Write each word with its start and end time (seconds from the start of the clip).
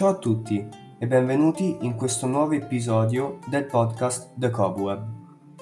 Ciao 0.00 0.08
a 0.08 0.14
tutti 0.14 0.66
e 0.98 1.06
benvenuti 1.06 1.76
in 1.82 1.94
questo 1.94 2.26
nuovo 2.26 2.54
episodio 2.54 3.36
del 3.48 3.66
podcast 3.66 4.32
The 4.34 4.48
Cobweb. 4.48 5.04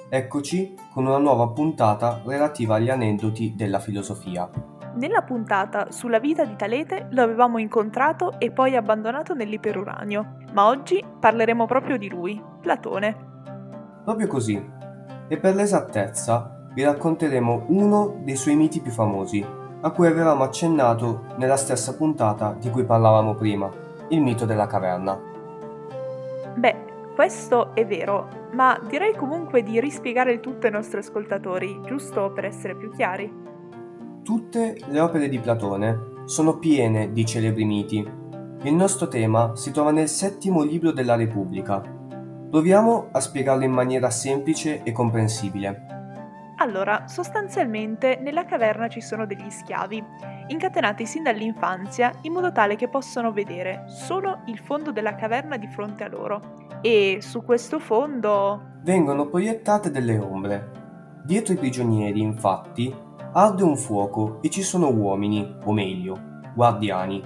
Eccoci 0.08 0.74
con 0.92 1.06
una 1.06 1.18
nuova 1.18 1.48
puntata 1.48 2.22
relativa 2.24 2.76
agli 2.76 2.88
aneddoti 2.88 3.54
della 3.56 3.80
filosofia. 3.80 4.48
Nella 4.94 5.22
puntata 5.22 5.90
sulla 5.90 6.20
vita 6.20 6.44
di 6.44 6.54
Talete 6.54 7.08
lo 7.10 7.22
avevamo 7.22 7.58
incontrato 7.58 8.38
e 8.38 8.52
poi 8.52 8.76
abbandonato 8.76 9.34
nell'iperuranio, 9.34 10.36
ma 10.52 10.68
oggi 10.68 11.04
parleremo 11.18 11.66
proprio 11.66 11.98
di 11.98 12.08
lui, 12.08 12.40
Platone. 12.60 13.16
Proprio 14.04 14.28
così. 14.28 14.64
E 15.26 15.36
per 15.36 15.56
l'esattezza 15.56 16.68
vi 16.74 16.84
racconteremo 16.84 17.64
uno 17.70 18.20
dei 18.22 18.36
suoi 18.36 18.54
miti 18.54 18.80
più 18.80 18.92
famosi, 18.92 19.44
a 19.80 19.90
cui 19.90 20.06
avevamo 20.06 20.44
accennato 20.44 21.24
nella 21.38 21.56
stessa 21.56 21.96
puntata 21.96 22.54
di 22.56 22.70
cui 22.70 22.84
parlavamo 22.84 23.34
prima, 23.34 23.86
il 24.08 24.20
mito 24.20 24.44
della 24.44 24.66
caverna. 24.66 25.18
Beh, 26.54 26.76
questo 27.14 27.74
è 27.74 27.86
vero, 27.86 28.48
ma 28.52 28.80
direi 28.88 29.14
comunque 29.14 29.62
di 29.62 29.80
rispiegare 29.80 30.32
il 30.32 30.40
tutto 30.40 30.66
ai 30.66 30.72
nostri 30.72 30.98
ascoltatori, 30.98 31.80
giusto 31.84 32.32
per 32.32 32.44
essere 32.44 32.76
più 32.76 32.90
chiari. 32.90 33.32
Tutte 34.22 34.76
le 34.86 35.00
opere 35.00 35.28
di 35.28 35.38
Platone 35.38 36.16
sono 36.26 36.58
piene 36.58 37.12
di 37.12 37.24
celebri 37.24 37.64
miti. 37.64 38.06
Il 38.62 38.74
nostro 38.74 39.08
tema 39.08 39.56
si 39.56 39.70
trova 39.70 39.90
nel 39.90 40.08
settimo 40.08 40.62
libro 40.62 40.92
della 40.92 41.16
Repubblica. 41.16 41.80
Proviamo 42.50 43.08
a 43.12 43.20
spiegarlo 43.20 43.64
in 43.64 43.72
maniera 43.72 44.10
semplice 44.10 44.82
e 44.82 44.92
comprensibile. 44.92 45.86
Allora, 46.56 47.06
sostanzialmente 47.06 48.18
nella 48.20 48.44
caverna 48.44 48.88
ci 48.88 49.00
sono 49.00 49.26
degli 49.26 49.48
schiavi, 49.48 50.04
incatenati 50.48 51.06
sin 51.06 51.22
dall'infanzia 51.22 52.12
in 52.22 52.32
modo 52.32 52.52
tale 52.52 52.76
che 52.76 52.88
possano 52.88 53.32
vedere 53.32 53.84
solo 53.86 54.40
il 54.46 54.58
fondo 54.58 54.92
della 54.92 55.14
caverna 55.14 55.56
di 55.56 55.66
fronte 55.68 56.04
a 56.04 56.08
loro. 56.08 56.66
E 56.80 57.18
su 57.20 57.42
questo 57.42 57.78
fondo... 57.78 58.76
Vengono 58.82 59.26
proiettate 59.26 59.90
delle 59.90 60.18
ombre. 60.18 60.72
Dietro 61.24 61.54
i 61.54 61.58
prigionieri, 61.58 62.20
infatti, 62.20 62.94
arde 63.32 63.62
un 63.62 63.76
fuoco 63.76 64.38
e 64.42 64.50
ci 64.50 64.62
sono 64.62 64.90
uomini, 64.90 65.56
o 65.64 65.72
meglio, 65.72 66.40
guardiani, 66.54 67.22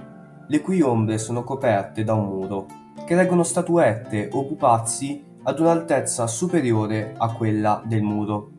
le 0.47 0.61
cui 0.61 0.81
ombre 0.81 1.17
sono 1.17 1.43
coperte 1.43 2.03
da 2.03 2.13
un 2.13 2.25
muro, 2.25 2.65
che 3.05 3.15
reggono 3.15 3.43
statuette 3.43 4.29
o 4.31 4.45
pupazzi 4.45 5.23
ad 5.43 5.59
un'altezza 5.59 6.27
superiore 6.27 7.13
a 7.17 7.33
quella 7.33 7.81
del 7.85 8.01
muro 8.01 8.53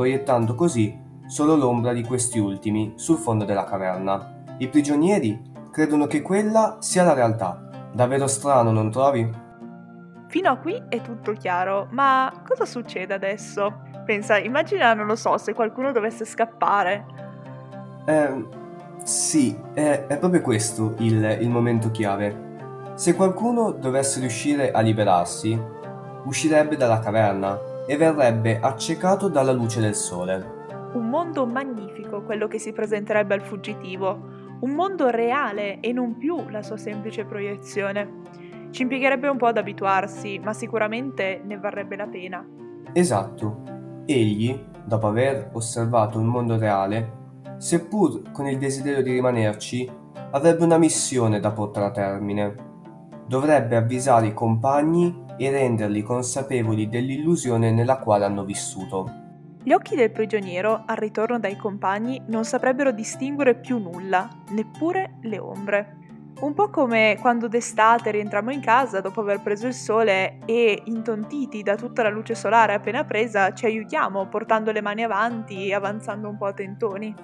proiettando 0.00 0.54
così 0.54 0.98
solo 1.30 1.54
l'ombra 1.54 1.92
di 1.92 2.02
questi 2.02 2.40
ultimi 2.40 2.94
sul 2.96 3.16
fondo 3.16 3.44
della 3.44 3.62
caverna. 3.62 4.42
I 4.58 4.66
prigionieri 4.66 5.40
credono 5.70 6.08
che 6.08 6.22
quella 6.22 6.78
sia 6.80 7.04
la 7.04 7.14
realtà. 7.14 7.70
Davvero 7.92 8.26
strano, 8.26 8.72
non 8.72 8.90
trovi? 8.90 9.30
Fino 10.26 10.50
a 10.50 10.56
qui 10.56 10.82
è 10.88 11.00
tutto 11.00 11.32
chiaro, 11.32 11.86
ma 11.92 12.32
cosa 12.44 12.64
succede 12.64 13.14
adesso? 13.14 13.82
Pensa, 14.04 14.38
immagina, 14.38 14.92
non 14.92 15.06
lo 15.06 15.14
so, 15.14 15.38
se 15.38 15.54
qualcuno 15.54 15.92
dovesse 15.92 16.24
scappare. 16.24 17.06
Eh, 18.06 18.46
sì, 19.04 19.56
è, 19.72 20.06
è 20.08 20.18
proprio 20.18 20.40
questo 20.40 20.94
il, 20.98 21.38
il 21.40 21.48
momento 21.48 21.92
chiave. 21.92 22.48
Se 22.94 23.14
qualcuno 23.14 23.70
dovesse 23.70 24.18
riuscire 24.18 24.72
a 24.72 24.80
liberarsi, 24.80 25.58
uscirebbe 26.24 26.76
dalla 26.76 26.98
caverna 26.98 27.56
e 27.86 27.96
verrebbe 27.96 28.58
accecato 28.60 29.28
dalla 29.28 29.52
luce 29.52 29.80
del 29.80 29.94
sole. 29.94 30.58
Un 30.92 31.08
mondo 31.08 31.46
magnifico 31.46 32.22
quello 32.22 32.48
che 32.48 32.58
si 32.58 32.72
presenterebbe 32.72 33.34
al 33.34 33.42
fuggitivo, 33.42 34.38
un 34.60 34.72
mondo 34.72 35.08
reale 35.08 35.78
e 35.78 35.92
non 35.92 36.18
più 36.18 36.48
la 36.48 36.62
sua 36.62 36.76
semplice 36.76 37.24
proiezione. 37.24 38.68
Ci 38.70 38.82
impiegherebbe 38.82 39.28
un 39.28 39.36
po' 39.36 39.46
ad 39.46 39.58
abituarsi, 39.58 40.40
ma 40.42 40.52
sicuramente 40.52 41.42
ne 41.44 41.58
varrebbe 41.58 41.94
la 41.94 42.06
pena. 42.06 42.44
Esatto. 42.92 43.62
Egli, 44.04 44.58
dopo 44.84 45.06
aver 45.06 45.50
osservato 45.52 46.18
il 46.18 46.24
mondo 46.24 46.58
reale, 46.58 47.18
seppur 47.58 48.30
con 48.32 48.46
il 48.48 48.58
desiderio 48.58 49.02
di 49.02 49.12
rimanerci, 49.12 49.88
avrebbe 50.32 50.64
una 50.64 50.78
missione 50.78 51.38
da 51.38 51.52
portare 51.52 51.86
a 51.86 51.90
termine. 51.92 52.68
Dovrebbe 53.26 53.76
avvisare 53.76 54.26
i 54.26 54.34
compagni 54.34 55.26
e 55.36 55.50
renderli 55.50 56.02
consapevoli 56.02 56.88
dell'illusione 56.88 57.70
nella 57.70 57.98
quale 57.98 58.24
hanno 58.24 58.44
vissuto. 58.44 59.19
Gli 59.62 59.72
occhi 59.72 59.94
del 59.94 60.10
prigioniero, 60.10 60.84
al 60.86 60.96
ritorno 60.96 61.38
dai 61.38 61.54
compagni, 61.54 62.22
non 62.28 62.44
saprebbero 62.44 62.92
distinguere 62.92 63.54
più 63.54 63.76
nulla, 63.76 64.26
neppure 64.50 65.18
le 65.22 65.38
ombre. 65.38 65.96
Un 66.40 66.54
po' 66.54 66.70
come 66.70 67.18
quando 67.20 67.46
d'estate 67.46 68.10
rientriamo 68.10 68.50
in 68.50 68.62
casa 68.62 69.02
dopo 69.02 69.20
aver 69.20 69.42
preso 69.42 69.66
il 69.66 69.74
sole 69.74 70.38
e, 70.46 70.80
intontiti 70.86 71.62
da 71.62 71.76
tutta 71.76 72.02
la 72.02 72.08
luce 72.08 72.34
solare 72.34 72.72
appena 72.72 73.04
presa, 73.04 73.52
ci 73.52 73.66
aiutiamo 73.66 74.28
portando 74.28 74.72
le 74.72 74.80
mani 74.80 75.02
avanti 75.02 75.66
e 75.66 75.74
avanzando 75.74 76.30
un 76.30 76.38
po' 76.38 76.46
a 76.46 76.54
tentoni. 76.54 77.14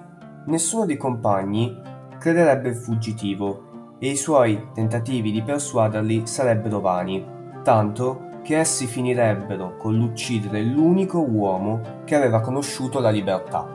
Nessuno 0.45 0.85
dei 0.85 0.97
compagni 0.97 1.75
crederebbe 2.19 2.75
fuggitivo 2.75 3.95
e 3.97 4.09
i 4.11 4.15
suoi 4.15 4.69
tentativi 4.75 5.31
di 5.31 5.41
persuaderli 5.41 6.27
sarebbero 6.27 6.79
vani, 6.81 7.25
tanto 7.63 8.26
che 8.47 8.57
essi 8.57 8.85
finirebbero 8.85 9.75
con 9.75 9.97
l'uccidere 9.97 10.61
l'unico 10.61 11.19
uomo 11.19 11.81
che 12.05 12.15
aveva 12.15 12.39
conosciuto 12.39 13.01
la 13.01 13.09
libertà. 13.09 13.67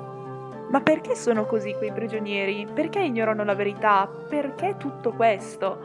Ma 0.70 0.80
perché 0.80 1.14
sono 1.14 1.44
così 1.44 1.74
quei 1.74 1.92
prigionieri? 1.92 2.66
Perché 2.72 3.00
ignorano 3.00 3.44
la 3.44 3.54
verità? 3.54 4.08
Perché 4.30 4.76
tutto 4.78 5.12
questo? 5.12 5.78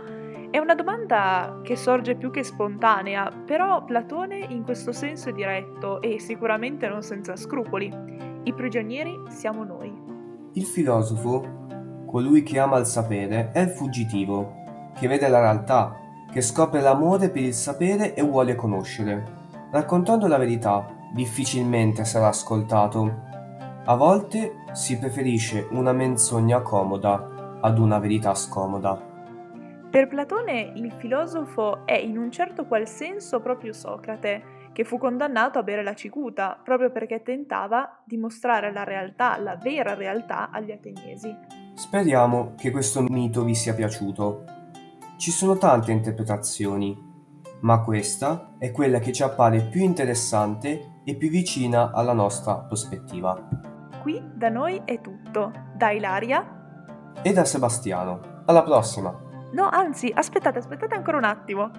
È 0.49 0.57
una 0.57 0.73
domanda 0.73 1.59
che 1.63 1.75
sorge 1.75 2.15
più 2.15 2.31
che 2.31 2.45
spontanea, 2.45 3.29
però 3.45 3.83
Platone 3.83 4.45
in 4.47 4.63
questo 4.63 4.93
senso 4.93 5.27
è 5.27 5.33
diretto 5.33 6.01
e 6.01 6.21
sicuramente 6.21 6.87
non 6.87 7.03
senza 7.03 7.35
scrupoli. 7.35 7.93
I 8.43 8.53
prigionieri 8.53 9.21
siamo 9.27 9.65
noi. 9.65 9.93
Il 10.53 10.63
filosofo, 10.63 12.05
colui 12.05 12.41
che 12.41 12.57
ama 12.57 12.77
il 12.77 12.85
sapere, 12.85 13.51
è 13.51 13.59
il 13.59 13.69
fuggitivo, 13.71 14.93
che 14.97 15.09
vede 15.09 15.27
la 15.27 15.41
realtà, 15.41 16.06
che 16.37 16.43
scopre 16.43 16.81
l'amore 16.81 17.31
per 17.31 17.41
il 17.41 17.53
sapere 17.55 18.13
e 18.13 18.21
vuole 18.21 18.53
conoscere. 18.53 19.23
Raccontando 19.71 20.27
la 20.27 20.37
verità, 20.37 20.85
difficilmente 21.11 22.05
sarà 22.05 22.27
ascoltato. 22.27 23.23
A 23.85 23.95
volte 23.95 24.57
si 24.71 24.99
preferisce 24.99 25.67
una 25.71 25.93
menzogna 25.93 26.61
comoda 26.61 27.57
ad 27.59 27.79
una 27.79 27.97
verità 27.97 28.35
scomoda. 28.35 29.01
Per 29.89 30.07
Platone 30.07 30.73
il 30.75 30.91
filosofo 30.99 31.87
è 31.87 31.97
in 31.97 32.19
un 32.19 32.29
certo 32.29 32.67
qual 32.67 32.87
senso 32.87 33.39
proprio 33.39 33.73
Socrate, 33.73 34.69
che 34.73 34.83
fu 34.83 34.99
condannato 34.99 35.57
a 35.57 35.63
bere 35.63 35.81
la 35.81 35.95
cicuta 35.95 36.55
proprio 36.63 36.91
perché 36.91 37.23
tentava 37.23 38.03
di 38.05 38.17
mostrare 38.17 38.71
la 38.71 38.83
realtà, 38.83 39.39
la 39.39 39.55
vera 39.55 39.95
realtà 39.95 40.51
agli 40.51 40.71
ateniesi. 40.71 41.35
Speriamo 41.73 42.53
che 42.55 42.69
questo 42.69 43.01
mito 43.01 43.43
vi 43.43 43.55
sia 43.55 43.73
piaciuto. 43.73 44.56
Ci 45.17 45.31
sono 45.31 45.57
tante 45.57 45.91
interpretazioni, 45.91 46.95
ma 47.61 47.81
questa 47.81 48.53
è 48.59 48.71
quella 48.71 48.99
che 48.99 49.11
ci 49.11 49.23
appare 49.23 49.61
più 49.61 49.81
interessante 49.81 51.01
e 51.03 51.15
più 51.15 51.29
vicina 51.29 51.91
alla 51.91 52.13
nostra 52.13 52.57
prospettiva. 52.59 53.35
Qui 54.03 54.21
da 54.35 54.49
noi 54.49 54.79
è 54.85 55.01
tutto. 55.01 55.51
Da 55.75 55.89
Ilaria 55.89 57.15
e 57.23 57.33
da 57.33 57.45
Sebastiano. 57.45 58.43
Alla 58.45 58.61
prossima! 58.61 59.11
No, 59.53 59.67
anzi, 59.67 60.11
aspettate, 60.13 60.59
aspettate 60.59 60.93
ancora 60.93 61.17
un 61.17 61.23
attimo. 61.23 61.71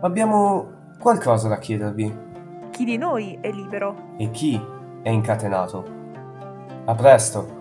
Abbiamo 0.00 0.94
qualcosa 0.98 1.48
da 1.48 1.58
chiedervi. 1.58 2.28
Chi 2.70 2.84
di 2.84 2.96
noi 2.96 3.36
è 3.42 3.50
libero? 3.50 4.14
E 4.16 4.30
chi 4.30 4.58
è 5.02 5.10
incatenato? 5.10 5.84
A 6.86 6.94
presto! 6.94 7.59